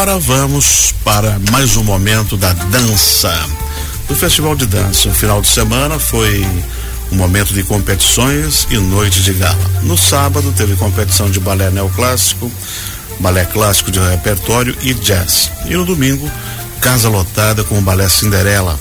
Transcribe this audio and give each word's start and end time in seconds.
Agora 0.00 0.20
vamos 0.20 0.94
para 1.02 1.40
mais 1.50 1.76
um 1.76 1.82
momento 1.82 2.36
da 2.36 2.52
dança. 2.52 3.34
Do 4.06 4.14
Festival 4.14 4.54
de 4.54 4.64
Dança. 4.64 5.08
O 5.08 5.12
final 5.12 5.42
de 5.42 5.48
semana 5.48 5.98
foi 5.98 6.46
um 7.10 7.16
momento 7.16 7.52
de 7.52 7.64
competições 7.64 8.68
e 8.70 8.78
noite 8.78 9.20
de 9.24 9.32
gala. 9.32 9.58
No 9.82 9.98
sábado 9.98 10.54
teve 10.56 10.76
competição 10.76 11.28
de 11.28 11.40
balé 11.40 11.68
neoclássico, 11.70 12.48
balé 13.18 13.44
clássico 13.44 13.90
de 13.90 13.98
repertório 13.98 14.72
e 14.82 14.94
jazz. 14.94 15.50
E 15.66 15.74
no 15.74 15.84
domingo, 15.84 16.30
casa 16.80 17.08
lotada 17.08 17.64
com 17.64 17.76
o 17.76 17.82
balé 17.82 18.08
Cinderela, 18.08 18.78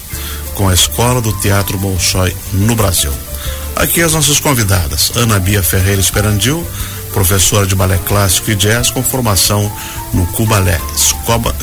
com 0.53 0.69
a 0.69 0.73
Escola 0.75 1.19
do 1.19 1.33
Teatro 1.33 1.79
Bolshoi 1.79 2.37
no 2.53 2.75
Brasil. 2.75 3.11
Aqui 3.75 4.03
as 4.03 4.13
nossas 4.13 4.39
convidadas, 4.39 5.11
Ana 5.15 5.39
Bia 5.39 5.63
Ferreira 5.63 5.99
Esperandil, 5.99 6.63
professora 7.17 7.65
de 7.65 7.73
balé 7.73 7.99
clássico 8.05 8.51
e 8.51 8.55
jazz 8.55 8.91
com 8.91 9.01
formação 9.01 9.71
no 10.13 10.23
Cubalé, 10.27 10.79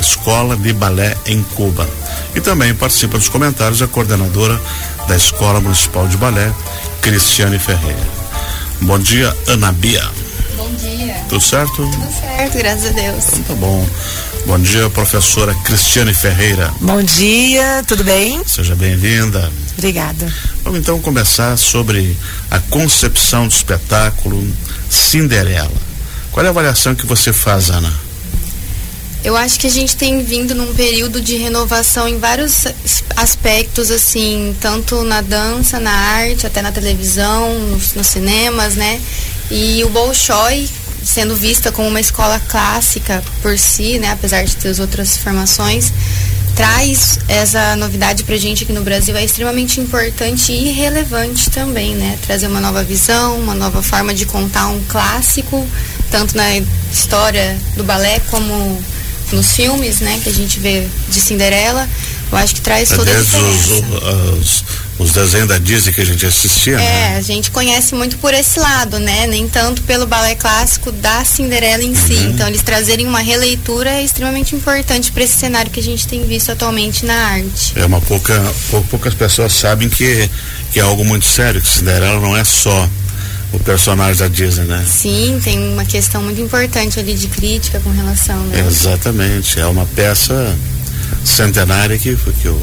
Escola, 0.00 0.56
de 0.56 0.72
Balé 0.72 1.16
em 1.26 1.44
Cuba. 1.54 1.88
E 2.34 2.40
também 2.40 2.74
participa 2.74 3.18
dos 3.18 3.28
comentários 3.28 3.80
a 3.80 3.86
coordenadora 3.86 4.60
da 5.06 5.16
Escola 5.16 5.60
Municipal 5.60 6.08
de 6.08 6.16
Balé, 6.16 6.52
Cristiane 7.00 7.56
Ferreira. 7.56 8.02
Bom 8.80 8.98
dia, 8.98 9.32
Ana 9.46 9.70
Bia. 9.70 10.02
Bom 10.56 10.68
dia. 10.74 11.14
Tudo 11.28 11.40
certo? 11.40 11.76
Tudo 11.76 12.20
certo, 12.20 12.58
graças 12.58 12.86
a 12.86 12.92
Deus. 12.92 13.24
Então 13.28 13.42
tá 13.44 13.54
bom. 13.54 13.88
Bom 14.46 14.58
dia, 14.58 14.90
professora 14.90 15.54
Cristiane 15.62 16.12
Ferreira. 16.12 16.74
Bom 16.80 17.00
dia, 17.00 17.84
tudo 17.86 18.02
bem? 18.02 18.42
Seja 18.44 18.74
bem-vinda. 18.74 19.52
Obrigada. 19.78 20.26
Vamos 20.64 20.80
então 20.80 20.98
começar 20.98 21.58
sobre 21.58 22.16
a 22.50 22.58
concepção 22.58 23.46
do 23.46 23.52
espetáculo 23.52 24.50
Cinderela. 24.88 25.70
Qual 26.32 26.42
é 26.42 26.46
a 26.46 26.50
avaliação 26.50 26.94
que 26.94 27.04
você 27.04 27.34
faz, 27.34 27.68
Ana? 27.68 27.92
Eu 29.22 29.36
acho 29.36 29.60
que 29.60 29.66
a 29.66 29.70
gente 29.70 29.94
tem 29.94 30.24
vindo 30.24 30.54
num 30.54 30.74
período 30.74 31.20
de 31.20 31.36
renovação 31.36 32.08
em 32.08 32.18
vários 32.18 32.64
aspectos, 33.14 33.90
assim, 33.90 34.56
tanto 34.58 35.02
na 35.04 35.20
dança, 35.20 35.78
na 35.78 35.92
arte, 35.92 36.46
até 36.46 36.62
na 36.62 36.72
televisão, 36.72 37.58
nos, 37.58 37.92
nos 37.92 38.06
cinemas, 38.06 38.74
né? 38.74 38.98
E 39.50 39.84
o 39.84 39.90
Bolshoi, 39.90 40.66
sendo 41.04 41.36
vista 41.36 41.70
como 41.70 41.88
uma 41.88 42.00
escola 42.00 42.40
clássica 42.40 43.22
por 43.42 43.58
si, 43.58 43.98
né, 43.98 44.12
apesar 44.12 44.44
de 44.44 44.56
ter 44.56 44.68
as 44.68 44.78
outras 44.78 45.18
formações, 45.18 45.92
traz 46.54 47.18
essa 47.28 47.76
novidade 47.76 48.24
pra 48.24 48.36
gente 48.36 48.64
aqui 48.64 48.72
no 48.72 48.82
Brasil 48.82 49.16
é 49.16 49.24
extremamente 49.24 49.80
importante 49.80 50.52
e 50.52 50.70
relevante 50.72 51.50
também, 51.50 51.94
né? 51.94 52.18
Trazer 52.22 52.46
uma 52.46 52.60
nova 52.60 52.82
visão, 52.84 53.38
uma 53.38 53.54
nova 53.54 53.82
forma 53.82 54.14
de 54.14 54.24
contar 54.24 54.68
um 54.68 54.82
clássico, 54.84 55.66
tanto 56.10 56.36
na 56.36 56.58
história 56.92 57.58
do 57.76 57.82
balé 57.84 58.20
como 58.30 58.82
nos 59.32 59.52
filmes, 59.52 60.00
né, 60.00 60.20
que 60.22 60.28
a 60.28 60.32
gente 60.32 60.60
vê 60.60 60.86
de 61.08 61.20
Cinderela. 61.20 61.88
Eu 62.30 62.38
acho 62.38 62.54
que 62.54 62.60
traz 62.60 62.88
toda 62.88 63.10
a 63.10 63.20
diferença. 63.20 63.74
Os, 63.74 64.38
os, 64.38 64.64
os 64.98 65.10
desenhos 65.12 65.48
da 65.48 65.58
Disney 65.58 65.92
que 65.92 66.00
a 66.00 66.04
gente 66.04 66.24
assistia, 66.24 66.74
É, 66.74 67.10
né? 67.10 67.16
a 67.16 67.20
gente 67.20 67.50
conhece 67.50 67.94
muito 67.96 68.16
por 68.18 68.32
esse 68.32 68.60
lado, 68.60 68.98
né? 69.00 69.26
Nem 69.26 69.48
tanto 69.48 69.82
pelo 69.82 70.06
balé 70.06 70.34
clássico 70.36 70.92
da 70.92 71.24
Cinderela 71.24 71.82
em 71.82 71.94
si. 71.96 72.14
Então, 72.14 72.46
eles 72.46 72.62
trazerem 72.62 73.06
uma 73.06 73.18
releitura 73.20 73.90
é 73.90 74.04
extremamente 74.04 74.54
importante 74.54 75.10
para 75.10 75.24
esse 75.24 75.36
cenário 75.36 75.70
que 75.70 75.80
a 75.80 75.82
gente 75.82 76.06
tem 76.06 76.24
visto 76.24 76.52
atualmente 76.52 77.04
na 77.04 77.14
arte. 77.14 77.72
É 77.76 77.84
uma 77.84 78.00
pouca, 78.00 78.40
pou- 78.70 78.84
poucas 78.84 79.14
pessoas 79.14 79.52
sabem 79.52 79.88
que, 79.88 80.30
que 80.72 80.78
é 80.78 80.82
algo 80.82 81.04
muito 81.04 81.26
sério, 81.26 81.60
que 81.60 81.68
Cinderela 81.68 82.20
não 82.20 82.36
é 82.36 82.44
só 82.44 82.88
o 83.52 83.58
personagem 83.58 84.16
da 84.16 84.28
Disney, 84.28 84.64
né? 84.64 84.84
Sim, 84.88 85.40
tem 85.42 85.58
uma 85.72 85.84
questão 85.84 86.22
muito 86.22 86.40
importante 86.40 87.00
ali 87.00 87.14
de 87.14 87.26
crítica 87.26 87.80
com 87.80 87.90
relação, 87.90 88.36
né? 88.46 88.64
Exatamente, 88.66 89.58
é 89.58 89.66
uma 89.66 89.86
peça 89.86 90.56
centenária 91.24 91.98
que, 91.98 92.16
que, 92.16 92.48
o, 92.48 92.60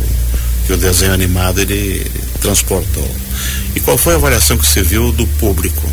que 0.65 0.73
o 0.73 0.77
desenho 0.77 1.13
animado 1.13 1.59
ele 1.59 2.05
transportou. 2.39 3.09
E 3.75 3.79
qual 3.79 3.97
foi 3.97 4.13
a 4.13 4.17
avaliação 4.17 4.57
que 4.57 4.65
você 4.65 4.83
viu 4.83 5.11
do 5.11 5.25
público? 5.27 5.87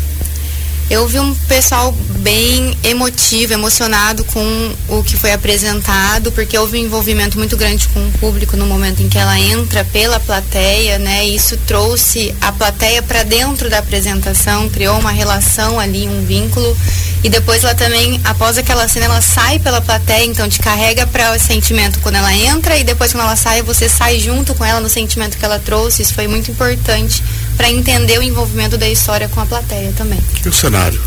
Eu 0.89 1.07
vi 1.07 1.19
um 1.19 1.35
pessoal 1.47 1.91
bem 1.91 2.75
emotivo, 2.83 3.53
emocionado 3.53 4.25
com 4.25 4.75
o 4.87 5.03
que 5.03 5.15
foi 5.15 5.31
apresentado, 5.31 6.31
porque 6.31 6.57
houve 6.57 6.79
um 6.79 6.85
envolvimento 6.85 7.37
muito 7.37 7.55
grande 7.55 7.87
com 7.89 7.99
o 7.99 8.11
público 8.13 8.57
no 8.57 8.65
momento 8.65 9.03
em 9.03 9.07
que 9.07 9.17
ela 9.17 9.39
entra 9.39 9.85
pela 9.85 10.19
plateia, 10.19 10.97
né? 10.97 11.23
Isso 11.27 11.55
trouxe 11.57 12.33
a 12.41 12.51
plateia 12.51 13.03
para 13.03 13.21
dentro 13.21 13.69
da 13.69 13.77
apresentação, 13.77 14.67
criou 14.67 14.97
uma 14.97 15.11
relação 15.11 15.79
ali, 15.79 16.07
um 16.07 16.25
vínculo. 16.25 16.75
E 17.23 17.29
depois 17.29 17.63
ela 17.63 17.75
também, 17.75 18.19
após 18.23 18.57
aquela 18.57 18.87
cena, 18.87 19.05
ela 19.05 19.21
sai 19.21 19.59
pela 19.59 19.81
plateia, 19.81 20.25
então 20.25 20.49
te 20.49 20.57
carrega 20.57 21.05
para 21.05 21.35
o 21.35 21.39
sentimento 21.39 21.99
quando 21.99 22.15
ela 22.15 22.33
entra 22.33 22.77
e 22.77 22.83
depois 22.83 23.11
quando 23.11 23.25
ela 23.25 23.35
sai, 23.35 23.61
você 23.61 23.87
sai 23.87 24.19
junto 24.19 24.55
com 24.55 24.65
ela 24.65 24.79
no 24.79 24.89
sentimento 24.89 25.37
que 25.37 25.45
ela 25.45 25.59
trouxe. 25.59 26.01
Isso 26.01 26.15
foi 26.15 26.27
muito 26.27 26.49
importante 26.49 27.21
para 27.59 27.69
entender 27.69 28.17
o 28.17 28.23
envolvimento 28.23 28.77
da 28.77 28.87
história 28.87 29.27
com 29.27 29.41
a 29.41 29.45
plateia 29.45 29.91
também. 29.91 30.17
E 30.45 30.47
o 30.47 30.53
cenário? 30.53 31.01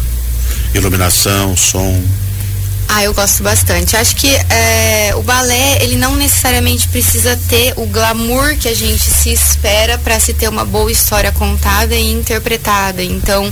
Iluminação, 0.75 1.57
som. 1.57 1.99
Ah, 2.87 3.03
eu 3.03 3.15
gosto 3.15 3.43
bastante. 3.43 3.97
Acho 3.97 4.15
que 4.15 4.29
é, 4.51 5.15
o 5.17 5.23
balé, 5.23 5.83
ele 5.83 5.97
não 5.97 6.15
necessariamente 6.15 6.87
precisa 6.89 7.41
ter 7.49 7.73
o 7.79 7.87
glamour 7.87 8.55
que 8.59 8.69
a 8.69 8.75
gente 8.75 9.03
se 9.03 9.31
espera 9.31 9.97
para 9.97 10.21
se 10.21 10.35
ter 10.35 10.47
uma 10.47 10.63
boa 10.63 10.93
história 10.93 11.33
contada 11.33 11.95
e 11.95 12.13
interpretada. 12.13 13.03
Então, 13.03 13.51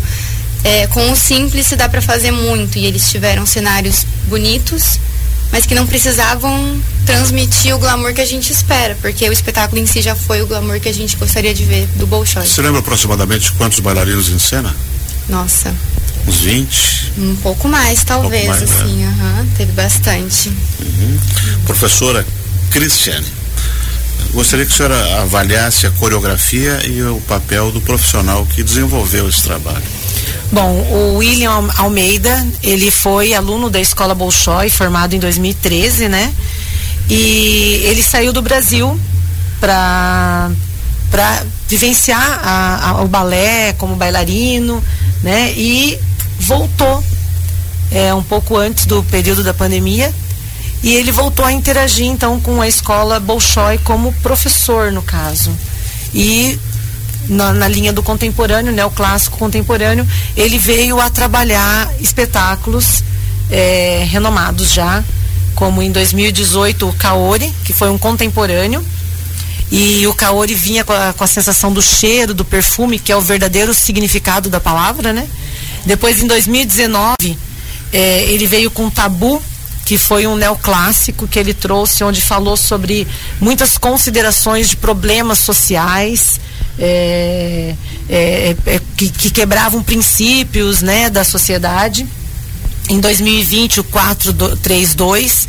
é, 0.63 0.87
com 0.89 1.11
o 1.11 1.17
simples 1.17 1.73
dá 1.73 1.89
para 1.89 2.03
fazer 2.03 2.33
muito. 2.33 2.77
E 2.77 2.85
eles 2.85 3.09
tiveram 3.11 3.47
cenários 3.47 4.05
bonitos, 4.29 5.01
mas 5.53 5.67
que 5.67 5.75
não 5.75 5.87
precisavam 5.87 6.81
transmitir 7.05 7.75
o 7.75 7.79
glamour 7.79 8.13
que 8.15 8.21
a 8.21 8.27
gente 8.27 8.53
espera, 8.53 8.97
porque 9.01 9.29
o 9.29 9.33
espetáculo 9.33 9.81
em 9.81 9.87
si 9.87 10.01
já 10.01 10.15
foi 10.15 10.43
o 10.43 10.47
glamour 10.47 10.79
que 10.81 10.89
a 10.89 10.95
gente 10.95 11.17
gostaria 11.17 11.53
de 11.53 11.65
ver 11.65 11.87
do 11.97 12.07
Bolshoi. 12.07 12.47
Você 12.47 12.63
lembra 12.63 12.81
aproximadamente 12.81 13.53
quantos 13.53 13.81
bailarinos 13.81 14.29
em 14.29 14.39
cena? 14.39 14.75
Nossa, 15.29 15.75
Uns 16.27 16.37
20? 16.37 17.13
um 17.19 17.37
pouco 17.37 17.69
mais, 17.69 18.05
talvez, 18.05 18.47
mais, 18.47 18.61
né? 18.63 18.67
assim, 18.83 19.05
aham, 19.05 19.47
teve 19.57 19.73
bastante. 19.73 20.53
Professora 21.65 22.27
Cristiane, 22.71 23.27
gostaria 24.33 24.65
que 24.67 24.73
a 24.73 24.77
senhora 24.77 25.23
avaliasse 25.23 25.87
a 25.87 25.91
coreografia 25.93 26.81
e 26.87 27.03
o 27.03 27.21
papel 27.23 27.71
do 27.73 27.81
profissional 27.81 28.47
que 28.47 28.63
desenvolveu 28.63 29.29
esse 29.29 29.43
trabalho. 29.43 29.83
Bom, 30.53 30.71
o 30.91 31.17
William 31.19 31.69
Almeida, 31.79 32.47
ele 32.63 32.91
foi 32.91 33.33
aluno 33.35 33.71
da 33.71 33.81
Escola 33.81 34.15
Bolshoi, 34.15 34.69
formado 34.69 35.15
em 35.15 35.19
2013, 35.19 36.09
né? 36.09 36.33
E 37.09 37.81
ele 37.85 38.03
saiu 38.03 38.33
do 38.33 38.43
Brasil 38.43 38.99
para 39.61 40.51
para 41.11 41.43
vivenciar 41.69 42.41
a- 42.45 42.91
a- 42.91 43.03
o 43.03 43.09
balé 43.09 43.73
como 43.73 43.97
bailarino, 43.97 44.83
né? 45.25 45.53
E 45.57 45.99
voltou 46.39 47.03
é, 47.93 48.15
um 48.15 48.23
pouco 48.23 48.57
antes 48.57 48.87
do 48.87 49.03
período 49.03 49.43
da 49.43 49.53
pandemia 49.53 50.15
e 50.81 50.95
ele 50.95 51.11
voltou 51.11 51.45
a 51.45 51.51
interagir 51.53 52.07
então 52.07 52.41
com 52.41 52.63
a 52.63 52.69
escola 52.69 53.19
Bolshoi 53.19 53.79
como 53.79 54.13
professor 54.23 54.93
no 54.93 55.03
caso 55.03 55.51
e 56.15 56.57
na, 57.29 57.53
na 57.53 57.69
linha 57.69 57.93
do 57.93 58.03
contemporâneo, 58.03 58.73
neoclássico 58.73 59.39
contemporâneo, 59.39 60.07
ele 60.37 60.59
veio 60.59 61.01
a 61.01 61.09
trabalhar 61.11 61.91
espetáculos 62.01 63.03
eh, 63.51 64.07
renomados 64.11 64.73
já, 64.73 65.05
como 65.55 65.83
em 65.83 65.91
2018 65.93 66.89
o 66.89 66.93
Kaori, 66.95 67.53
que 67.65 67.73
foi 67.73 67.91
um 67.91 67.99
contemporâneo, 67.99 68.85
e 69.71 70.07
o 70.07 70.15
Kaori 70.15 70.55
vinha 70.55 70.83
com 70.83 70.93
a, 70.93 71.13
com 71.13 71.23
a 71.23 71.27
sensação 71.27 71.73
do 71.73 71.81
cheiro, 71.81 72.35
do 72.35 72.45
perfume, 72.45 72.99
que 72.99 73.13
é 73.13 73.17
o 73.17 73.21
verdadeiro 73.21 73.73
significado 73.73 74.51
da 74.51 74.59
palavra, 74.59 75.13
né? 75.13 75.29
Depois, 75.87 76.23
em 76.23 76.27
2019, 76.27 77.39
eh, 77.93 78.25
ele 78.29 78.47
veio 78.47 78.71
com 78.71 78.91
Tabu, 78.91 79.41
que 79.85 79.97
foi 79.97 80.27
um 80.27 80.37
neoclássico 80.37 81.27
que 81.27 81.39
ele 81.39 81.55
trouxe, 81.55 82.05
onde 82.05 82.21
falou 82.21 82.57
sobre 82.57 83.07
muitas 83.41 83.79
considerações 83.79 84.69
de 84.69 84.77
problemas 84.77 85.39
sociais, 85.39 86.41
eh, 86.79 87.75
eh, 88.09 88.57
eh, 88.67 88.81
que, 88.97 89.09
que 89.09 89.31
quebravam 89.31 89.83
princípios 89.83 90.83
né, 90.83 91.11
da 91.11 91.25
sociedade. 91.25 92.07
Em 92.89 92.99
2020, 92.99 93.81
o 93.81 93.85
432, 93.85 95.47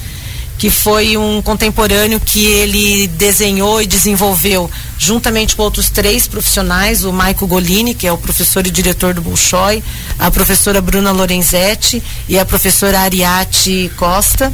que 0.58 0.70
foi 0.70 1.18
um 1.18 1.42
contemporâneo 1.42 2.20
que 2.20 2.46
ele 2.46 3.08
desenhou 3.08 3.82
e 3.82 3.88
desenvolveu 3.88 4.70
juntamente 4.98 5.56
com 5.56 5.64
outros 5.64 5.90
três 5.90 6.28
profissionais, 6.28 7.04
o 7.04 7.12
Maico 7.12 7.48
Golini, 7.48 7.96
que 7.96 8.06
é 8.06 8.12
o 8.14 8.18
professor 8.18 8.68
e 8.68 8.70
diretor 8.70 9.16
do 9.16 9.22
Bolshoi, 9.22 9.84
a 10.20 10.30
professora 10.30 10.80
Bruna 10.80 11.12
Lorenzetti 11.12 12.04
e 12.30 12.38
a 12.38 12.46
professora 12.46 13.00
Ariati 13.00 13.92
Costa. 13.98 14.54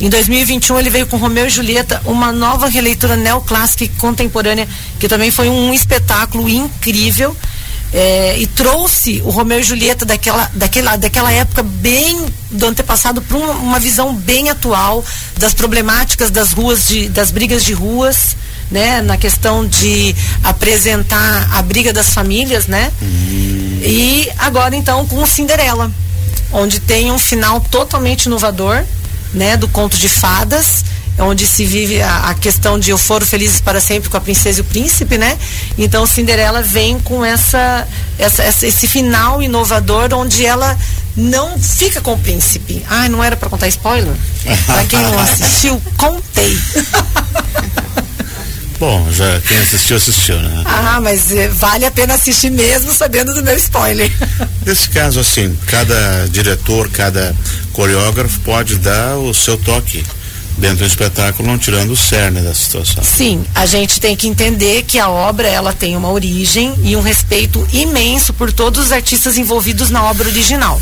Em 0.00 0.08
2021 0.08 0.78
ele 0.78 0.90
veio 0.90 1.06
com 1.06 1.16
Romeu 1.16 1.46
e 1.46 1.50
Julieta, 1.50 2.00
uma 2.04 2.32
nova 2.32 2.68
releitura 2.68 3.16
neoclássica 3.16 3.84
e 3.84 3.88
contemporânea, 3.88 4.68
que 4.98 5.08
também 5.08 5.30
foi 5.30 5.48
um 5.48 5.74
espetáculo 5.74 6.48
incrível, 6.48 7.36
é, 7.92 8.38
e 8.38 8.46
trouxe 8.46 9.22
o 9.24 9.30
Romeu 9.30 9.60
e 9.60 9.62
Julieta 9.62 10.04
daquela, 10.04 10.50
daquela, 10.54 10.96
daquela 10.96 11.32
época 11.32 11.62
bem 11.62 12.26
do 12.50 12.66
antepassado 12.66 13.22
para 13.22 13.36
uma, 13.36 13.52
uma, 13.54 13.80
visão 13.80 14.14
bem 14.14 14.50
atual 14.50 15.04
das 15.36 15.54
problemáticas 15.54 16.30
das 16.30 16.52
ruas, 16.52 16.86
de, 16.86 17.08
das 17.08 17.30
brigas 17.30 17.64
de 17.64 17.72
ruas, 17.72 18.36
né? 18.70 19.00
Na 19.00 19.16
questão 19.16 19.66
de 19.66 20.14
apresentar 20.44 21.48
a 21.52 21.62
briga 21.62 21.92
das 21.92 22.10
famílias, 22.10 22.66
né? 22.66 22.92
Uhum. 23.00 23.80
E 23.82 24.28
agora 24.38 24.76
então 24.76 25.06
com 25.06 25.22
o 25.22 25.26
Cinderela, 25.26 25.90
onde 26.52 26.80
tem 26.80 27.10
um 27.10 27.18
final 27.18 27.60
totalmente 27.60 28.26
inovador, 28.26 28.84
né? 29.32 29.56
Do 29.56 29.68
conto 29.68 29.96
de 29.96 30.08
fadas 30.08 30.84
onde 31.20 31.46
se 31.46 31.64
vive 31.64 32.00
a, 32.00 32.28
a, 32.28 32.34
questão 32.34 32.78
de 32.78 32.90
eu 32.90 32.98
foro 32.98 33.26
felizes 33.26 33.60
para 33.60 33.80
sempre 33.80 34.08
com 34.08 34.16
a 34.16 34.20
princesa 34.20 34.58
e 34.58 34.60
o 34.60 34.64
príncipe, 34.64 35.18
né? 35.18 35.36
Então 35.76 36.06
Cinderela 36.06 36.62
vem 36.62 36.98
com 37.00 37.24
essa, 37.24 37.86
essa, 38.18 38.42
essa 38.42 38.66
esse 38.66 38.86
final 38.86 39.42
inovador 39.42 40.14
onde 40.14 40.46
ela 40.46 40.78
não 41.16 41.58
fica 41.58 42.00
com 42.00 42.12
o 42.12 42.18
príncipe. 42.18 42.84
Ai, 42.88 43.08
não 43.08 43.22
era 43.22 43.36
para 43.36 43.48
contar 43.48 43.66
spoiler? 43.68 44.14
para 44.66 44.84
quem 44.84 45.00
não 45.00 45.18
assistiu, 45.18 45.82
contei. 45.96 46.56
Bom, 48.78 49.10
já 49.10 49.40
quem 49.40 49.58
assistiu, 49.58 49.96
assistiu, 49.96 50.38
né? 50.38 50.62
Ah, 50.64 51.00
mas 51.00 51.32
eh, 51.32 51.48
vale 51.48 51.84
a 51.84 51.90
pena 51.90 52.14
assistir 52.14 52.50
mesmo 52.50 52.92
sabendo 52.92 53.34
do 53.34 53.42
meu 53.42 53.56
spoiler. 53.56 54.10
Nesse 54.64 54.88
caso, 54.90 55.18
assim, 55.18 55.56
cada 55.66 56.28
diretor, 56.30 56.88
cada 56.88 57.34
coreógrafo 57.72 58.38
pode 58.40 58.76
dar 58.76 59.16
o 59.16 59.34
seu 59.34 59.56
toque 59.56 60.04
dentro 60.58 60.78
do 60.78 60.86
espetáculo, 60.86 61.48
não 61.48 61.58
tirando 61.58 61.90
o 61.90 61.96
cerne 61.96 62.40
da 62.40 62.54
situação. 62.54 63.02
Sim, 63.02 63.44
a 63.54 63.66
gente 63.66 64.00
tem 64.00 64.14
que 64.14 64.28
entender 64.28 64.82
que 64.82 64.98
a 64.98 65.08
obra 65.08 65.48
ela 65.48 65.72
tem 65.72 65.96
uma 65.96 66.10
origem 66.10 66.74
e 66.82 66.94
um 66.94 67.00
respeito 67.00 67.66
imenso 67.72 68.32
por 68.32 68.52
todos 68.52 68.86
os 68.86 68.92
artistas 68.92 69.36
envolvidos 69.36 69.90
na 69.90 70.04
obra 70.04 70.28
original. 70.28 70.80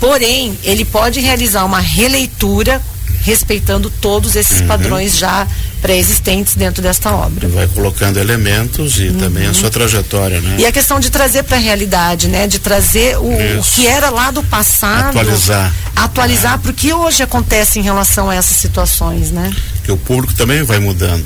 Porém, 0.00 0.58
ele 0.64 0.84
pode 0.84 1.20
realizar 1.20 1.64
uma 1.64 1.80
releitura 1.80 2.80
respeitando 3.22 3.90
todos 3.90 4.34
esses 4.34 4.60
uhum. 4.60 4.66
padrões 4.66 5.16
já 5.16 5.46
pré-existentes 5.80 6.54
dentro 6.54 6.82
desta 6.82 7.10
obra. 7.12 7.48
Vai 7.48 7.66
colocando 7.68 8.18
elementos 8.18 8.98
e 8.98 9.08
uhum. 9.08 9.18
também 9.18 9.46
a 9.46 9.54
sua 9.54 9.70
trajetória, 9.70 10.40
né? 10.40 10.56
E 10.58 10.66
a 10.66 10.72
questão 10.72 11.00
de 11.00 11.10
trazer 11.10 11.42
para 11.42 11.56
a 11.56 11.60
realidade, 11.60 12.28
né? 12.28 12.46
De 12.46 12.58
trazer 12.58 13.16
o, 13.18 13.28
o, 13.28 13.62
que 13.74 13.86
era 13.86 14.10
lá 14.10 14.30
do 14.30 14.42
passado. 14.42 15.08
Atualizar. 15.18 15.72
Atualizar 15.96 16.54
é. 16.54 16.58
para 16.58 16.70
o 16.70 16.74
que 16.74 16.92
hoje 16.92 17.22
acontece 17.22 17.78
em 17.78 17.82
relação 17.82 18.30
a 18.30 18.34
essas 18.34 18.56
situações, 18.56 19.30
né? 19.30 19.50
Que 19.84 19.92
o 19.92 19.96
público 19.96 20.34
também 20.34 20.62
vai 20.62 20.78
mudando. 20.78 21.24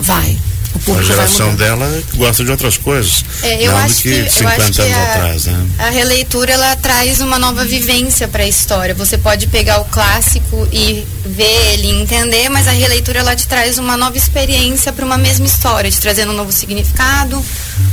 Vai 0.00 0.38
a 0.98 1.02
geração 1.02 1.54
dela 1.54 2.02
gosta 2.14 2.44
de 2.44 2.50
outras 2.50 2.76
coisas. 2.76 3.24
É, 3.42 3.62
eu 3.66 3.76
acho 3.76 4.02
que, 4.02 4.30
50 4.30 4.42
eu 4.42 4.48
acho 4.48 4.72
que 4.72 4.82
anos 4.82 4.96
a, 4.96 5.02
atrás, 5.02 5.44
né? 5.46 5.66
A 5.78 5.90
releitura 5.90 6.52
ela 6.52 6.76
traz 6.76 7.20
uma 7.20 7.38
nova 7.38 7.64
vivência 7.64 8.28
para 8.28 8.42
a 8.42 8.46
história. 8.46 8.94
Você 8.94 9.16
pode 9.16 9.46
pegar 9.46 9.80
o 9.80 9.84
clássico 9.86 10.68
e 10.72 11.06
ver 11.24 11.72
ele, 11.72 11.90
entender, 12.02 12.48
mas 12.48 12.68
a 12.68 12.72
releitura 12.72 13.20
ela 13.20 13.34
te 13.34 13.48
traz 13.48 13.78
uma 13.78 13.96
nova 13.96 14.16
experiência 14.16 14.92
para 14.92 15.04
uma 15.04 15.16
mesma 15.16 15.46
história, 15.46 15.90
te 15.90 16.00
trazendo 16.00 16.32
um 16.32 16.36
novo 16.36 16.52
significado, 16.52 17.42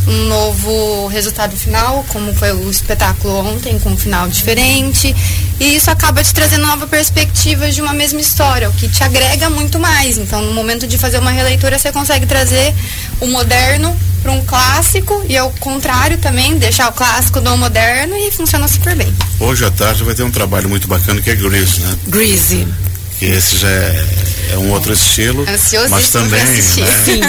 um 0.08 0.26
novo 0.28 1.08
resultado 1.08 1.56
final, 1.56 2.06
como 2.10 2.34
foi 2.34 2.52
o 2.52 2.70
espetáculo 2.70 3.34
ontem 3.48 3.80
com 3.80 3.92
um 3.92 3.98
final 3.98 4.28
diferente. 4.28 5.16
E 5.60 5.76
isso 5.76 5.92
acaba 5.92 6.24
te 6.24 6.34
trazendo 6.34 6.66
nova 6.66 6.88
perspectiva 6.88 7.70
de 7.70 7.82
uma 7.82 7.94
mesma 7.94 8.20
história, 8.20 8.70
o 8.70 8.74
que 8.74 8.90
te 8.90 9.04
agrega 9.04 9.50
muito 9.50 9.80
mais. 9.80 10.18
Então, 10.18 10.42
no 10.42 10.54
momento 10.54 10.88
de 10.88 10.98
fazer 10.98 11.20
uma 11.20 11.32
releitura, 11.32 11.78
você 11.78 11.92
consegue 11.92 12.26
trazer 12.26 12.71
o 13.20 13.28
moderno 13.28 13.98
para 14.22 14.32
um 14.32 14.46
clássico 14.46 15.24
e 15.28 15.36
ao 15.36 15.50
contrário 15.60 16.18
também, 16.18 16.58
deixar 16.58 16.90
o 16.90 16.94
clássico 16.94 17.42
do 17.42 17.58
moderno 17.58 18.16
e 18.16 18.32
funciona 18.32 18.68
super 18.68 18.96
bem. 18.96 19.14
Hoje 19.40 19.66
à 19.66 19.72
tarde 19.72 20.04
vai 20.04 20.14
ter 20.14 20.24
um 20.24 20.32
trabalho 20.32 20.70
muito 20.70 20.88
bacana 20.88 21.22
que 21.22 21.30
é 21.30 21.36
Grease, 21.36 21.80
né? 21.82 21.98
Greasy 22.08 22.68
que 23.22 23.26
esse 23.26 23.56
já 23.56 23.70
é, 23.70 24.06
é 24.54 24.58
um 24.58 24.72
outro 24.72 24.92
estilo, 24.92 25.46
mas 25.92 26.10
também 26.10 26.44
né, 26.44 26.60
Sim, 26.60 27.22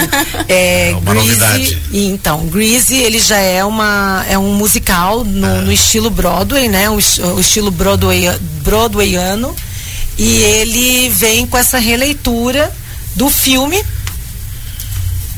é, 0.49 0.89
é 0.89 0.95
uma 0.95 1.13
Greasy, 1.13 1.27
novidade. 1.27 1.81
Então, 1.93 2.47
Greasy 2.47 2.95
ele 2.95 3.19
já 3.19 3.37
é 3.37 3.63
uma 3.63 4.25
é 4.27 4.35
um 4.35 4.55
musical 4.55 5.23
no, 5.23 5.45
é. 5.45 5.61
no 5.61 5.71
estilo 5.71 6.09
Broadway, 6.09 6.67
né? 6.67 6.89
O, 6.89 6.95
o 6.95 7.39
estilo 7.39 7.69
Broadway, 7.69 8.23
broadwayano 8.63 9.55
e 10.17 10.37
ele 10.37 11.09
vem 11.09 11.45
com 11.45 11.59
essa 11.59 11.77
releitura 11.77 12.75
do 13.15 13.29
filme 13.29 13.79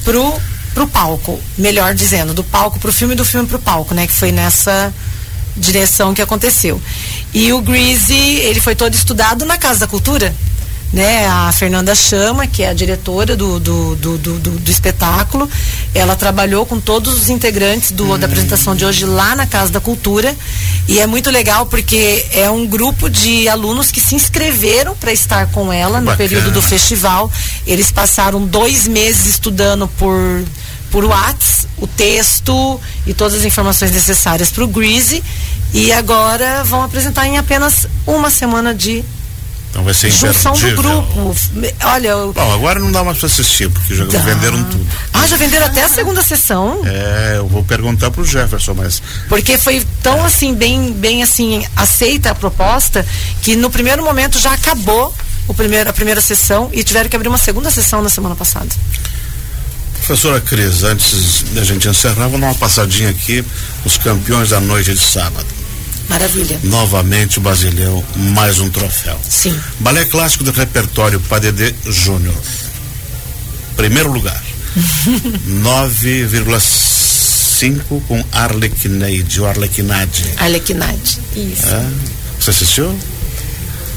pro 0.05 0.39
pro 0.73 0.87
palco, 0.87 1.39
melhor 1.57 1.95
dizendo, 1.95 2.33
do 2.33 2.43
palco 2.43 2.77
pro 2.79 2.91
filme, 2.91 3.15
do 3.15 3.23
filme 3.23 3.47
pro 3.47 3.57
palco, 3.57 3.93
né? 3.93 4.05
Que 4.05 4.11
foi 4.11 4.31
nessa 4.31 4.93
direção 5.55 6.13
que 6.13 6.21
aconteceu. 6.21 6.81
E 7.33 7.53
o 7.53 7.61
Greasy, 7.61 8.13
ele 8.13 8.59
foi 8.59 8.75
todo 8.75 8.93
estudado 8.93 9.45
na 9.45 9.57
Casa 9.57 9.79
da 9.79 9.87
Cultura. 9.87 10.35
Né, 10.95 11.27
a 11.27 11.51
Fernanda 11.51 11.94
Chama, 11.94 12.47
que 12.47 12.63
é 12.63 12.69
a 12.69 12.74
diretora 12.74 13.36
do, 13.36 13.59
do, 13.59 13.95
do, 13.97 14.18
do, 14.18 14.39
do 14.39 14.71
espetáculo, 14.71 15.50
ela 15.94 16.15
trabalhou 16.15 16.65
com 16.65 16.80
todos 16.80 17.21
os 17.21 17.30
integrantes 17.30 17.92
do, 17.92 18.13
hum. 18.13 18.18
da 18.18 18.25
apresentação 18.25 18.74
de 18.74 18.86
hoje 18.86 19.03
lá 19.06 19.36
na 19.36 19.45
Casa 19.45 19.74
da 19.74 19.81
Cultura. 19.81 20.33
E 20.88 21.01
é 21.01 21.06
muito 21.06 21.30
legal 21.30 21.65
porque 21.65 22.25
é 22.31 22.50
um 22.50 22.65
grupo 22.65 23.09
de 23.09 23.50
alunos 23.50 23.92
que 23.92 24.00
se 24.00 24.15
inscreveram 24.15 24.95
para 24.95 25.12
estar 25.12 25.47
com 25.47 25.71
ela 25.71 26.00
no 26.00 26.06
Bacana. 26.06 26.18
período 26.18 26.51
do 26.51 26.62
festival. 26.62 27.30
Eles 27.68 27.91
passaram 27.91 28.45
dois 28.45 28.88
meses 28.88 29.25
estudando 29.25 29.89
por 30.00 30.45
por 30.91 31.03
WhatsApp 31.03 31.56
o 31.77 31.88
texto 31.88 32.80
e 33.06 33.13
todas 33.13 33.33
as 33.33 33.44
informações 33.44 33.91
necessárias 33.91 34.50
para 34.50 34.63
o 34.63 34.68
Greasy 34.68 35.21
e 35.74 35.91
agora 35.91 36.63
vão 36.63 36.83
apresentar 36.83 37.27
em 37.27 37.38
apenas 37.38 37.86
uma 38.07 38.30
semana 38.30 38.74
de 38.74 39.03
então 39.75 39.83
vai 39.83 39.94
ser 39.94 40.10
junção 40.10 40.54
do 40.54 40.75
grupo. 40.77 41.36
Olha, 41.83 42.07
eu... 42.07 42.31
Bom, 42.31 42.54
agora 42.54 42.80
não 42.80 42.89
dá 42.94 43.04
mais 43.04 43.18
para 43.18 43.27
assistir, 43.27 43.69
porque 43.69 43.94
já 43.94 44.06
dá. 44.06 44.19
venderam 44.19 44.63
tudo. 44.63 44.88
Ah, 45.12 45.27
já 45.27 45.36
venderam 45.36 45.66
até 45.66 45.83
a 45.83 45.89
segunda 45.89 46.24
sessão? 46.24 46.81
É, 46.86 47.33
eu 47.36 47.48
vou 47.50 47.62
perguntar 47.62 48.10
pro 48.10 48.24
Jefferson, 48.24 48.74
mas. 48.74 49.01
Porque 49.27 49.57
foi 49.57 49.86
tão 50.01 50.24
é. 50.24 50.27
assim, 50.27 50.56
bem, 50.56 50.94
bem 50.94 51.24
assim, 51.24 51.68
aceita 51.75 52.31
a 52.31 52.36
proposta, 52.36 53.06
que 53.42 53.57
no 53.57 53.69
primeiro 53.69 54.01
momento 54.01 54.39
já 54.39 54.54
acabou 54.54 55.13
o 55.45 55.54
primeiro, 55.54 55.89
a 55.89 55.94
primeira 55.94 56.22
sessão 56.22 56.69
e 56.72 56.81
tiveram 56.81 57.10
que 57.10 57.16
abrir 57.18 57.27
uma 57.27 57.38
segunda 57.38 57.69
sessão 57.69 58.01
na 58.01 58.10
semana 58.10 58.33
passada. 58.33 58.69
Professora 60.06 60.39
Cris, 60.39 60.83
antes 60.83 61.44
da 61.54 61.66
gente 61.66 61.89
encerrar, 61.89 62.30
vamos 62.30 62.39
dar 62.39 62.48
uma 62.48 62.56
passadinha 62.56 63.10
aqui 63.10 63.44
os 63.83 63.98
campeões 63.98 64.51
da 64.51 64.62
noite 64.62 64.94
de 64.94 65.01
sábado. 65.01 65.64
Maravilha. 66.09 66.59
Novamente 66.63 67.37
o 67.39 67.41
Basileu, 67.41 68.03
mais 68.15 68.59
um 68.59 68.69
troféu. 68.69 69.19
Sim. 69.27 69.59
Balé 69.79 70.05
clássico 70.05 70.43
do 70.43 70.51
repertório 70.51 71.19
Padedê 71.21 71.73
Júnior. 71.85 72.35
Primeiro 73.75 74.12
lugar. 74.12 74.41
9,5 75.63 78.01
com 78.07 78.24
Arlequineide, 78.31 79.41
ou 79.41 79.47
Arlequinade. 79.47 80.25
Arlequinade, 80.38 81.19
isso. 81.35 81.65
É? 81.67 81.85
Você 82.39 82.51
assistiu? 82.51 82.95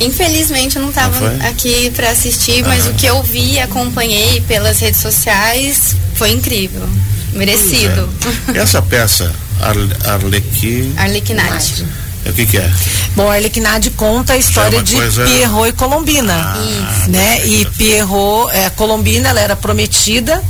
Infelizmente 0.01 0.77
eu 0.77 0.83
não 0.83 0.91
estava 0.91 1.29
aqui 1.49 1.91
para 1.91 2.11
assistir, 2.11 2.65
mas 2.65 2.87
o 2.87 2.95
que 2.95 3.07
eu 3.07 3.21
vi 3.23 3.55
e 3.55 3.61
acompanhei 3.61 4.41
pelas 4.43 4.79
redes 4.79 5.01
sociais 5.01 5.97
foi 6.15 6.31
incrível. 6.31 6.89
Merecido. 7.33 8.09
É. 8.55 8.59
Essa 8.59 8.81
peça, 8.81 9.33
Arlequi... 9.61 10.95
Arlequinade. 10.97 11.87
O 12.27 12.33
que, 12.33 12.47
que, 12.47 12.59
é? 12.59 12.71
Bom, 13.17 13.31
Arlequinade 13.31 13.91
conta 13.91 14.35
a 14.35 14.37
história 14.37 14.79
é 14.79 14.83
de 14.83 14.97
coisa... 14.97 15.25
Pierrot 15.25 15.69
e 15.69 15.73
Colombina. 15.73 16.35
Ah, 16.35 17.07
né? 17.09 17.47
E 17.47 17.65
Pierrot, 17.65 18.55
é, 18.55 18.69
Colombina, 18.71 19.31
ela 19.31 19.41
era 19.41 19.57
prometida 19.57 20.43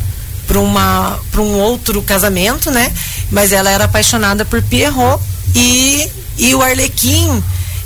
para 0.46 0.58
uma 0.58 1.18
para 1.30 1.42
um 1.42 1.58
outro 1.58 2.00
casamento, 2.02 2.70
né? 2.70 2.90
Mas 3.30 3.52
ela 3.52 3.70
era 3.70 3.84
apaixonada 3.84 4.44
por 4.44 4.62
Pierrot 4.62 5.22
e 5.54 6.08
e 6.38 6.54
o 6.54 6.62
Arlequim 6.62 7.42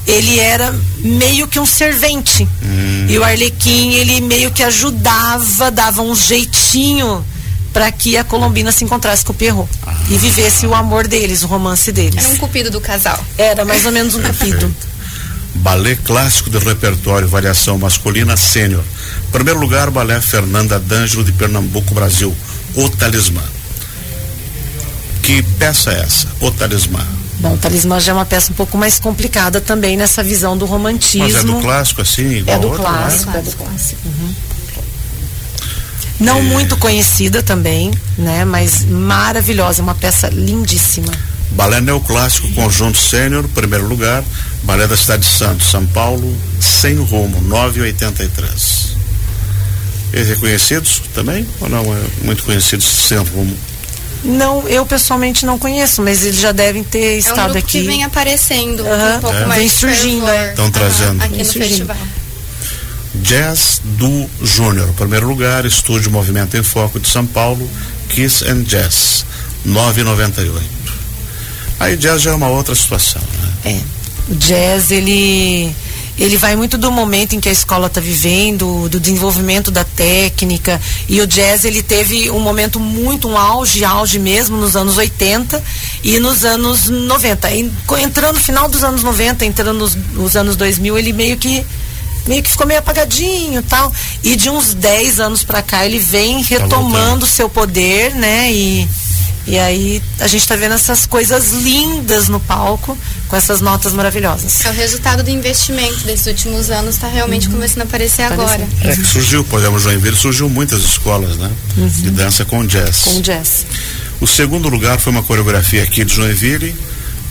ele 0.07 0.39
era 0.39 0.75
meio 0.99 1.47
que 1.47 1.59
um 1.59 1.67
servente. 1.67 2.49
Hum. 2.63 3.07
E 3.09 3.19
o 3.19 3.25
Arlequim, 3.25 3.93
ele 3.93 4.21
meio 4.21 4.51
que 4.51 4.63
ajudava, 4.63 5.71
dava 5.71 6.03
um 6.03 6.15
jeitinho 6.15 7.25
para 7.73 7.91
que 7.91 8.17
a 8.17 8.25
Colombina 8.25 8.71
se 8.71 8.85
encontrasse 8.85 9.25
com 9.25 9.33
o 9.33 9.35
Pierrot 9.35 9.69
ah. 9.87 9.95
e 10.11 10.19
vivesse 10.19 10.67
o 10.67 10.75
amor 10.75 11.09
deles, 11.09 11.43
o 11.43 11.47
romance 11.47 11.91
deles. 11.91 12.25
Era 12.25 12.35
um 12.35 12.37
cupido 12.37 12.71
do 12.71 12.81
casal. 12.81 13.23
Era 13.39 13.65
mais 13.65 13.87
ou 13.87 13.93
menos 13.93 14.15
um 14.15 14.23
cupido. 14.23 14.75
balé 15.55 15.97
clássico 15.97 16.51
do 16.51 16.59
repertório 16.59 17.27
variação 17.27 17.79
masculina 17.79 18.37
sênior. 18.37 18.83
Primeiro 19.31 19.59
lugar, 19.59 19.91
balé 19.91 20.21
Fernanda 20.21 20.79
D'Angelo 20.79 21.25
de 21.25 21.33
Pernambuco, 21.33 21.95
Brasil. 21.95 22.35
O 22.75 22.89
Talismã. 22.91 23.43
Que 25.23 25.43
peça 25.43 25.93
é 25.93 26.01
essa? 26.01 26.29
O 26.41 26.51
Talismã. 26.51 27.07
Bom, 27.39 27.55
o 27.55 27.59
Talismã 27.59 27.99
já 27.99 28.13
é 28.13 28.15
uma 28.15 28.25
peça 28.25 28.53
um 28.53 28.55
pouco 28.55 28.79
mais 28.79 29.01
complicada 29.01 29.61
também 29.61 29.97
nessa 29.97 30.23
visão 30.23 30.57
do 30.57 30.65
romantismo. 30.65 31.27
Mas 31.27 31.37
é 31.37 31.47
do 31.47 31.61
clássico, 31.61 32.03
assim? 32.03 32.37
Igual 32.37 32.57
é 32.57 32.61
do 32.61 32.69
outra, 32.69 32.83
né? 32.83 32.99
clássico, 32.99 33.31
né? 33.31 33.39
é 33.39 33.43
do 33.43 33.53
clássico. 33.53 34.01
Uhum. 34.05 34.35
Não 36.23 36.39
é... 36.39 36.43
muito 36.43 36.77
conhecida 36.77 37.43
também, 37.43 37.91
né? 38.17 38.45
Mas 38.45 38.85
maravilhosa, 38.85 39.83
uma 39.83 39.95
peça 39.95 40.29
lindíssima. 40.29 41.13
Balé 41.51 41.81
Neoclássico 41.81 42.51
Conjunto 42.53 42.99
Sênior, 42.99 43.47
primeiro 43.49 43.87
lugar. 43.87 44.25
Balé 44.63 44.87
da 44.87 44.97
Cidade 44.97 45.23
de 45.23 45.37
Santos, 45.37 45.71
São 45.71 45.85
Paulo, 45.87 46.37
sem 46.61 46.95
rumo, 46.97 47.41
983. 47.43 48.97
Eles 50.13 50.29
reconhecidos 50.29 51.03
também? 51.15 51.47
Ou 51.61 51.69
não 51.69 51.81
é 51.81 52.01
muito 52.23 52.45
conhecidos 52.45 52.87
sem 52.87 53.19
rumo? 53.19 53.57
Não, 54.25 54.69
eu 54.69 54.87
pessoalmente 54.87 55.45
não 55.45 55.59
conheço, 55.59 56.01
mas 56.01 56.25
eles 56.25 56.39
já 56.39 56.53
devem 56.53 56.85
ter 56.85 57.19
estado 57.19 57.55
é 57.55 57.57
um 57.57 57.59
aqui. 57.59 57.81
que 57.81 57.87
vem 57.87 58.05
aparecendo 58.05 58.85
um 58.85 59.21
pouco 59.21 59.37
é. 59.37 59.47
mais 59.47 59.61
vem 59.61 59.69
surgindo, 59.69 60.27
estão 60.51 60.71
trazendo 60.71 61.23
aqui 61.23 61.39
no 61.39 61.45
surgindo. 61.45 61.69
festival. 61.69 61.97
Jazz 63.23 63.81
do 63.85 64.29
Júnior, 64.43 64.93
primeiro 64.95 65.29
lugar, 65.29 65.65
Estúdio 65.65 66.11
Movimento 66.11 66.57
em 66.57 66.63
Foco 66.63 66.99
de 66.99 67.09
São 67.09 67.25
Paulo, 67.25 67.69
Kiss 68.09 68.45
and 68.45 68.65
Jazz, 68.65 69.25
998. 69.65 70.63
Aí 71.79 71.97
jazz 71.97 72.23
já 72.23 72.33
é 72.33 72.35
uma 72.35 72.49
outra 72.49 72.75
situação, 72.75 73.23
né? 73.65 73.73
É. 73.73 74.33
O 74.33 74.37
jazz 74.37 74.91
ele 74.91 75.75
ele 76.19 76.37
vai 76.37 76.55
muito 76.55 76.77
do 76.77 76.93
momento 76.93 77.35
em 77.35 77.41
que 77.41 77.49
a 77.49 77.53
escola 77.53 77.87
está 77.87 78.01
vivendo, 78.01 78.89
do 78.89 79.01
desenvolvimento 79.01 79.71
da 79.71 79.83
técnica. 79.83 80.81
E 81.09 81.21
o 81.21 81.27
jazz 81.27 81.65
ele 81.65 81.83
teve 81.83 82.31
um 82.31 82.39
momento 82.39 82.79
muito, 82.79 83.29
um 83.29 83.39
auge, 83.39 83.85
auge 83.85 84.19
mesmo 84.19 84.57
nos 84.57 84.77
anos 84.77 84.99
80 84.99 85.63
e 86.05 86.21
nos 86.21 86.45
anos 86.45 86.89
90. 86.89 87.49
Entrando 88.01 88.35
no 88.35 88.41
final 88.41 88.69
dos 88.69 88.85
anos 88.85 89.03
90, 89.03 89.45
entrando 89.45 89.79
nos, 89.79 89.95
nos 89.95 90.37
anos 90.37 90.55
2000, 90.55 90.99
ele 90.99 91.13
meio 91.13 91.37
que 91.39 91.65
meio 92.27 92.43
que 92.43 92.51
ficou 92.51 92.67
meio 92.67 92.81
apagadinho 92.81 93.63
tal. 93.63 93.93
E 94.23 94.37
de 94.37 94.49
uns 94.49 94.75
10 94.75 95.21
anos 95.21 95.45
para 95.45 95.63
cá 95.63 95.85
ele 95.85 95.99
vem 95.99 96.43
tá 96.43 96.57
retomando 96.59 97.27
seu 97.27 97.49
poder, 97.49 98.15
né? 98.15 98.53
E, 98.53 98.89
e 99.47 99.59
aí 99.59 100.03
a 100.21 100.27
gente 100.27 100.43
está 100.43 100.55
vendo 100.55 100.75
essas 100.75 101.05
coisas 101.05 101.51
lindas 101.51 102.29
no 102.29 102.39
palco, 102.39 102.97
com 103.29 103.37
essas 103.37 103.61
notas 103.61 103.93
maravilhosas. 103.93 104.65
É 104.65 104.71
o 104.71 104.73
resultado 104.73 105.23
do 105.23 105.31
investimento 105.31 106.05
desses 106.05 106.27
últimos 106.27 106.71
anos 106.71 106.95
está 106.95 107.09
realmente 107.09 107.47
uhum. 107.47 107.55
começando 107.55 107.83
a 107.83 107.85
aparecer 107.85 108.23
agora. 108.23 108.67
É, 108.83 108.95
surgiu, 108.95 109.45
por 109.45 109.59
exemplo, 109.59 109.79
Joinville 109.79 110.17
surgiu 110.17 110.49
muitas 110.49 110.83
escolas, 110.85 111.37
né? 111.37 111.51
Uhum. 111.77 111.89
De 111.89 112.11
dança 112.11 112.45
com 112.45 112.65
jazz. 112.65 113.03
Com 113.05 113.21
jazz. 113.21 113.67
O 114.21 114.27
segundo 114.27 114.69
lugar 114.69 115.01
foi 115.01 115.13
uma 115.13 115.23
coreografia 115.23 115.83
aqui 115.83 116.05
de 116.05 116.15
Joinville, 116.15 116.77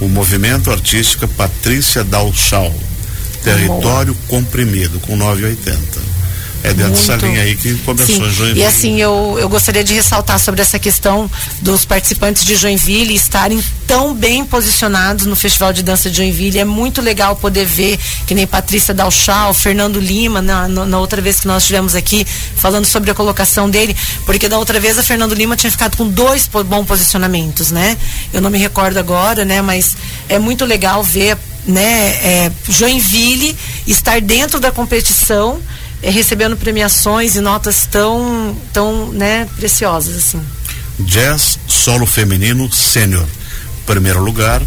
o 0.01 0.09
movimento 0.09 0.69
artístico 0.69 1.25
Patrícia 1.29 2.03
Dalchal 2.03 2.73
Território 3.43 4.15
comprimido, 4.27 4.99
com 4.99 5.17
9,80. 5.17 6.11
É 6.63 6.73
dentro 6.73 6.91
Muito. 6.91 7.07
dessa 7.07 7.15
linha 7.25 7.41
aí 7.41 7.55
que 7.55 7.73
começou 7.79 8.15
Sim. 8.15 8.31
Joinville. 8.31 8.59
E 8.59 8.65
assim, 8.65 9.01
eu, 9.01 9.35
eu 9.39 9.49
gostaria 9.49 9.83
de 9.83 9.93
ressaltar 9.95 10.39
sobre 10.39 10.61
essa 10.61 10.77
questão 10.77 11.29
dos 11.59 11.85
participantes 11.85 12.45
de 12.45 12.55
Joinville 12.55 13.15
estarem 13.15 13.63
tão 13.87 14.13
bem 14.13 14.45
posicionados 14.45 15.25
no 15.25 15.35
Festival 15.35 15.73
de 15.73 15.81
Dança 15.81 16.09
de 16.09 16.17
Joinville. 16.17 16.59
É 16.59 16.65
muito 16.65 17.01
legal 17.01 17.35
poder 17.35 17.65
ver, 17.65 17.97
que 18.27 18.35
nem 18.35 18.45
Patrícia 18.45 18.93
Dalchal, 18.93 19.53
Fernando 19.55 19.99
Lima, 19.99 20.39
na, 20.41 20.67
na, 20.67 20.99
outra 20.99 21.19
vez 21.19 21.39
que 21.39 21.47
nós 21.47 21.63
estivemos 21.63 21.95
aqui, 21.95 22.25
falando 22.55 22.85
sobre 22.85 23.09
a 23.09 23.15
colocação 23.15 23.67
dele, 23.67 23.95
porque 24.25 24.47
da 24.47 24.59
outra 24.59 24.79
vez 24.79 24.99
a 24.99 25.03
Fernando 25.03 25.33
Lima 25.33 25.57
tinha 25.57 25.71
ficado 25.71 25.97
com 25.97 26.07
dois 26.07 26.47
bons 26.47 26.85
posicionamentos, 26.85 27.71
né? 27.71 27.97
Eu 28.31 28.39
não 28.39 28.51
me 28.51 28.59
recordo 28.59 28.97
agora, 28.97 29.43
né? 29.43 29.61
Mas 29.63 29.95
é 30.29 30.37
muito 30.37 30.63
legal 30.63 31.03
ver 31.03 31.37
né, 31.65 32.09
é, 32.23 32.51
Joinville 32.67 33.55
estar 33.87 34.19
dentro 34.21 34.59
da 34.59 34.71
competição, 34.71 35.59
é, 36.01 36.09
recebendo 36.09 36.57
premiações 36.57 37.35
e 37.35 37.41
notas 37.41 37.85
tão, 37.85 38.55
tão 38.73 39.07
né, 39.11 39.47
preciosas 39.55 40.15
assim. 40.15 40.41
Jazz 40.99 41.59
solo 41.67 42.05
feminino 42.05 42.71
sênior, 42.71 43.25
primeiro 43.85 44.21
lugar, 44.23 44.61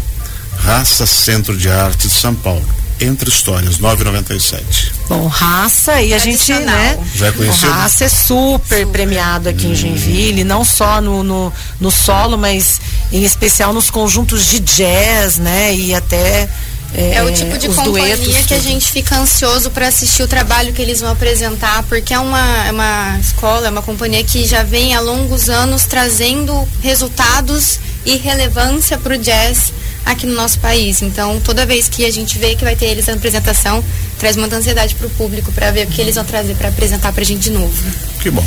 Raça 0.57 1.05
Centro 1.05 1.57
de 1.57 1.69
Arte 1.69 2.07
de 2.07 2.13
São 2.13 2.33
Paulo. 2.33 2.65
Entre 2.99 3.29
Histórias, 3.29 3.77
997. 3.77 4.93
Bom, 5.09 5.27
raça 5.27 6.01
e 6.01 6.13
a 6.13 6.17
gente, 6.17 6.53
né? 6.53 6.97
Já 7.13 7.27
é 7.27 7.31
conhecido? 7.33 7.69
raça 7.69 8.05
é 8.05 8.09
super, 8.09 8.79
super. 8.79 8.87
premiado 8.87 9.49
aqui 9.49 9.67
hum. 9.67 9.71
em 9.71 9.75
Joinville, 9.75 10.43
não 10.45 10.63
só 10.63 11.01
no, 11.01 11.21
no, 11.21 11.51
no, 11.77 11.91
solo, 11.91 12.37
mas 12.37 12.79
em 13.11 13.23
especial 13.23 13.73
nos 13.73 13.89
conjuntos 13.89 14.45
de 14.45 14.61
jazz, 14.61 15.37
né? 15.37 15.75
E 15.75 15.93
até 15.93 16.49
é, 16.93 17.15
é, 17.15 17.23
o 17.23 17.31
tipo 17.33 17.57
de 17.57 17.67
companhia 17.67 18.15
duetos, 18.15 18.45
que 18.45 18.53
a 18.53 18.59
gente 18.59 18.91
fica 18.91 19.17
ansioso 19.17 19.69
para 19.71 19.87
assistir 19.87 20.23
o 20.23 20.27
trabalho 20.27 20.71
que 20.73 20.81
eles 20.81 21.01
vão 21.01 21.11
apresentar, 21.11 21.83
porque 21.83 22.13
é 22.13 22.19
uma, 22.19 22.67
é 22.67 22.71
uma 22.71 23.17
escola, 23.19 23.67
é 23.67 23.69
uma 23.69 23.81
companhia 23.81 24.23
que 24.23 24.45
já 24.45 24.63
vem 24.63 24.95
há 24.95 24.99
longos 24.99 25.49
anos 25.49 25.85
trazendo 25.85 26.67
resultados 26.81 27.79
e 28.05 28.17
relevância 28.17 28.97
para 28.97 29.15
o 29.15 29.17
jazz 29.17 29.73
aqui 30.05 30.25
no 30.25 30.35
nosso 30.35 30.59
país. 30.59 31.01
Então, 31.01 31.39
toda 31.39 31.65
vez 31.65 31.89
que 31.89 32.05
a 32.05 32.11
gente 32.11 32.37
vê 32.37 32.55
que 32.55 32.63
vai 32.63 32.75
ter 32.75 32.85
eles 32.85 33.07
na 33.07 33.13
apresentação, 33.13 33.83
traz 34.19 34.37
muita 34.37 34.55
ansiedade 34.55 34.95
para 34.95 35.07
o 35.07 35.09
público 35.09 35.51
para 35.51 35.71
ver 35.71 35.87
o 35.87 35.89
que 35.89 35.99
eles 35.99 36.15
vão 36.15 36.23
trazer 36.23 36.55
para 36.55 36.69
apresentar 36.69 37.11
para 37.11 37.21
a 37.21 37.25
gente 37.25 37.41
de 37.41 37.51
novo. 37.51 37.83
Que 38.21 38.29
bom. 38.29 38.45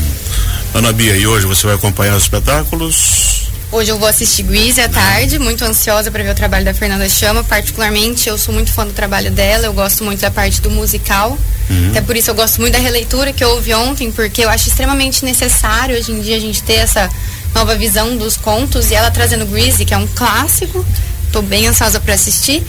Ana 0.72 0.92
Bia, 0.92 1.16
e 1.16 1.26
hoje 1.26 1.46
você 1.46 1.66
vai 1.66 1.74
acompanhar 1.74 2.16
os 2.16 2.22
espetáculos? 2.22 3.27
Hoje 3.70 3.90
eu 3.90 3.98
vou 3.98 4.08
assistir 4.08 4.44
Grease 4.44 4.80
à 4.80 4.88
tarde, 4.88 5.38
muito 5.38 5.62
ansiosa 5.62 6.10
para 6.10 6.22
ver 6.22 6.30
o 6.30 6.34
trabalho 6.34 6.64
da 6.64 6.72
Fernanda 6.72 7.06
Chama. 7.06 7.44
Particularmente, 7.44 8.26
eu 8.26 8.38
sou 8.38 8.54
muito 8.54 8.72
fã 8.72 8.86
do 8.86 8.94
trabalho 8.94 9.30
dela, 9.30 9.66
eu 9.66 9.74
gosto 9.74 10.04
muito 10.04 10.20
da 10.20 10.30
parte 10.30 10.62
do 10.62 10.70
musical. 10.70 11.38
Uhum. 11.68 11.90
Até 11.90 12.00
por 12.00 12.16
isso 12.16 12.30
eu 12.30 12.34
gosto 12.34 12.62
muito 12.62 12.72
da 12.72 12.78
releitura 12.78 13.30
que 13.30 13.44
eu 13.44 13.50
ouvi 13.50 13.74
ontem, 13.74 14.10
porque 14.10 14.42
eu 14.42 14.48
acho 14.48 14.68
extremamente 14.68 15.22
necessário 15.22 15.98
hoje 15.98 16.10
em 16.10 16.20
dia 16.22 16.36
a 16.36 16.40
gente 16.40 16.62
ter 16.62 16.76
essa 16.76 17.10
nova 17.54 17.76
visão 17.76 18.16
dos 18.16 18.38
contos 18.38 18.90
e 18.90 18.94
ela 18.94 19.10
trazendo 19.10 19.44
Grease, 19.44 19.84
que 19.84 19.92
é 19.92 19.98
um 19.98 20.06
clássico. 20.06 20.84
Estou 21.26 21.42
bem 21.42 21.66
ansiosa 21.66 22.00
para 22.00 22.14
assistir. 22.14 22.62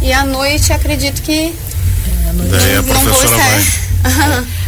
E 0.00 0.10
à 0.10 0.24
noite 0.24 0.72
acredito 0.72 1.20
que. 1.20 1.32
É, 1.32 1.52
não, 2.32 2.94
não 2.94 3.12
vou 3.12 3.24
estar. 3.24 3.36
Vai 3.36 3.86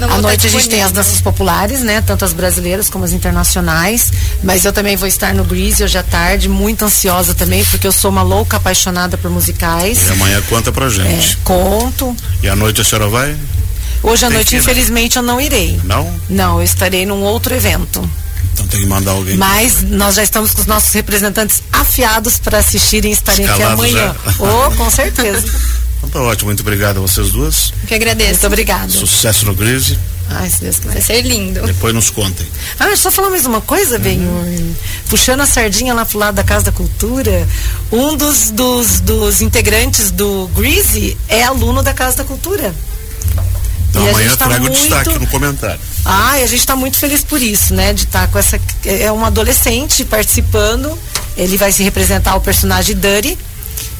à 0.03 0.19
noite 0.19 0.47
a 0.47 0.51
gente 0.51 0.69
tem 0.69 0.83
as 0.83 0.93
danças 0.93 1.21
populares, 1.21 1.81
né? 1.81 2.01
Tanto 2.01 2.25
as 2.25 2.33
brasileiras 2.33 2.89
como 2.91 3.05
as 3.05 3.13
internacionais. 3.13 4.13
Mas 4.43 4.65
eu 4.65 4.73
também 4.73 4.97
vou 4.97 5.09
estar 5.09 5.35
no 5.35 5.45
Grease 5.45 5.83
hoje 5.83 5.99
à 5.99 6.03
tarde, 6.03 6.49
muito 6.49 6.85
ansiosa 6.85 7.35
também, 7.35 7.65
porque 7.67 7.87
eu 7.87 7.93
sou 7.93 8.11
uma 8.11 8.23
louca 8.23 8.57
apaixonada 8.57 9.17
por 9.17 9.31
musicais. 9.31 10.09
E 10.09 10.13
amanhã 10.13 10.43
conta 10.49 10.73
pra 10.73 10.89
gente. 10.89 11.35
É, 11.35 11.37
conto. 11.45 12.17
E 12.43 12.49
à 12.49 12.57
noite 12.57 12.81
a 12.81 12.85
senhora 12.85 13.09
vai? 13.09 13.37
Hoje 14.03 14.25
à 14.25 14.31
noite, 14.31 14.57
infelizmente, 14.57 15.17
eu 15.17 15.23
não 15.23 15.41
irei. 15.41 15.81
Não? 15.85 16.13
Não, 16.29 16.59
eu 16.59 16.65
estarei 16.65 17.05
num 17.05 17.23
outro 17.23 17.55
evento. 17.55 18.09
Então 18.53 18.67
tem 18.67 18.81
que 18.81 18.87
mandar 18.87 19.13
alguém. 19.13 19.37
Mas 19.37 19.83
nós 19.83 20.17
já 20.17 20.23
estamos 20.23 20.53
com 20.53 20.61
os 20.61 20.67
nossos 20.67 20.93
representantes 20.93 21.63
afiados 21.73 22.39
para 22.39 22.59
assistirem 22.59 23.11
e 23.11 23.15
estarem 23.15 23.45
Escalados 23.45 23.85
aqui 23.85 23.97
amanhã. 23.97 24.17
Oh, 24.39 24.77
com 24.77 24.91
certeza. 24.91 25.47
Então 25.99 26.09
tá 26.11 26.23
ótimo, 26.23 26.47
muito 26.47 26.61
obrigado 26.61 26.99
a 26.99 27.01
vocês 27.01 27.31
duas. 27.31 27.73
Que 27.87 27.95
agradeço. 27.95 28.31
Muito 28.31 28.47
obrigada. 28.47 28.89
Sucesso 28.89 29.47
no 29.47 29.55
Grise. 29.55 29.99
Ai, 30.31 30.49
se 30.51 30.61
Deus 30.61 30.77
quiser. 30.77 30.93
Vai 30.93 31.03
ser 31.03 31.23
lindo. 31.23 31.63
Depois 31.63 31.95
nos 31.95 32.11
contem. 32.11 32.47
Ah, 32.79 32.95
só 32.97 33.11
falar 33.11 33.31
mais 33.31 33.47
uma 33.47 33.61
coisa, 33.61 33.97
uhum. 33.97 34.03
bem, 34.03 34.77
puxando 35.09 35.41
a 35.41 35.47
sardinha 35.47 35.95
lá 35.95 36.05
pro 36.05 36.19
lado 36.19 36.35
da 36.35 36.45
Casa 36.45 36.67
da 36.67 36.73
Cultura, 36.73 37.49
um 37.91 38.17
dos, 38.17 38.51
dos, 38.51 39.01
dos 39.01 39.41
integrantes 39.41 40.11
do 40.11 40.49
Greasy 40.55 41.17
é 41.29 41.43
aluno 41.43 41.83
da 41.83 41.95
Casa 41.95 42.19
da 42.19 42.25
Cultura. 42.25 42.75
Então 43.89 44.05
e 44.05 44.11
amanhã 44.11 44.37
tá 44.37 44.47
traga 44.47 44.61
muito... 44.61 44.77
o 44.77 44.81
destaque 44.81 45.19
no 45.19 45.27
comentário. 45.29 45.81
Ah, 46.05 46.39
e 46.39 46.43
a 46.43 46.47
gente 46.47 46.61
está 46.61 46.77
muito 46.77 46.99
feliz 46.99 47.25
por 47.25 47.41
isso, 47.41 47.75
né? 47.75 47.95
De 47.95 48.05
estar 48.05 48.27
tá 48.27 48.29
com 48.29 48.39
essa. 48.39 48.61
É 48.85 49.11
um 49.11 49.25
adolescente 49.25 50.05
participando. 50.05 50.99
Ele 51.37 51.57
vai 51.57 51.73
se 51.73 51.83
representar 51.83 52.35
o 52.37 52.41
personagem 52.41 52.97
Dirty 52.97 53.39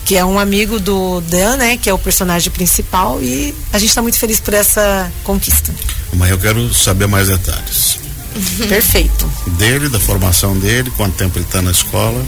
que 0.09 0.17
é 0.17 0.25
um 0.25 0.39
amigo 0.39 0.81
do 0.81 1.21
Dan, 1.21 1.59
né, 1.59 1.77
que 1.77 1.91
é 1.91 1.93
o 1.93 1.99
personagem 1.99 2.51
principal 2.51 3.23
e 3.23 3.55
a 3.71 3.79
gente 3.79 3.91
está 3.91 4.01
muito 4.01 4.19
feliz 4.19 4.41
por 4.41 4.55
essa 4.55 5.13
conquista. 5.23 5.71
Mas 6.15 6.31
eu 6.31 6.39
quero 6.39 6.73
saber 6.73 7.07
mais 7.07 7.29
detalhes. 7.29 7.99
Perfeito. 8.71 9.31
Dele, 9.59 9.91
da 9.91 10.01
formação 10.01 10.59
dele, 10.59 10.91
quanto 10.97 11.15
tempo 11.15 11.37
ele 11.37 11.45
está 11.45 11.61
na 11.61 11.73
escola 11.73 12.25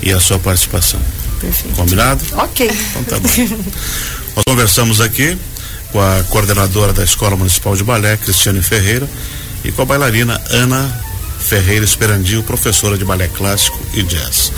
e 0.00 0.10
a 0.10 0.18
sua 0.18 0.38
participação. 0.38 0.98
Perfeito. 1.38 1.76
Combinado? 1.76 2.24
Ok. 2.32 2.70
Então 2.70 3.04
tá 3.04 3.18
bom. 3.18 3.28
Nós 4.34 4.44
conversamos 4.48 5.02
aqui 5.02 5.36
com 5.92 6.00
a 6.00 6.24
coordenadora 6.30 6.94
da 6.94 7.04
Escola 7.04 7.36
Municipal 7.36 7.76
de 7.76 7.84
Balé, 7.84 8.16
Cristiane 8.16 8.62
Ferreira, 8.62 9.06
e 9.62 9.70
com 9.70 9.82
a 9.82 9.84
bailarina 9.84 10.40
Ana 10.48 11.04
Ferreira 11.40 11.84
Esperandil, 11.84 12.42
professora 12.42 12.96
de 12.96 13.04
balé 13.04 13.28
clássico 13.28 13.78
e 13.92 14.02
jazz. 14.02 14.50